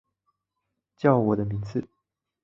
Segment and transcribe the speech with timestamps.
[0.97, 1.87] 叫我的名字